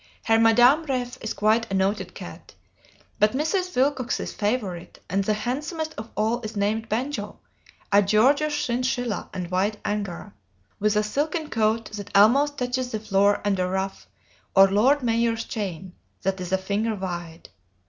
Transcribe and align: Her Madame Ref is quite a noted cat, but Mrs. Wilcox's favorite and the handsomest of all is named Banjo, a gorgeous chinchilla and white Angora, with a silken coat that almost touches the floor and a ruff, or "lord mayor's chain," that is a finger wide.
Her 0.25 0.39
Madame 0.39 0.83
Ref 0.85 1.19
is 1.23 1.35
quite 1.35 1.69
a 1.71 1.75
noted 1.75 2.15
cat, 2.15 2.55
but 3.19 3.33
Mrs. 3.33 3.75
Wilcox's 3.75 4.33
favorite 4.33 4.97
and 5.07 5.23
the 5.23 5.35
handsomest 5.35 5.93
of 5.95 6.09
all 6.17 6.41
is 6.41 6.55
named 6.55 6.89
Banjo, 6.89 7.37
a 7.91 8.01
gorgeous 8.01 8.65
chinchilla 8.65 9.29
and 9.31 9.51
white 9.51 9.77
Angora, 9.85 10.33
with 10.79 10.95
a 10.95 11.03
silken 11.03 11.51
coat 11.51 11.91
that 11.91 12.17
almost 12.17 12.57
touches 12.57 12.89
the 12.91 12.99
floor 12.99 13.41
and 13.45 13.59
a 13.59 13.67
ruff, 13.69 14.07
or 14.55 14.71
"lord 14.71 15.03
mayor's 15.03 15.45
chain," 15.45 15.93
that 16.23 16.41
is 16.41 16.51
a 16.51 16.57
finger 16.57 16.95
wide. 16.95 17.49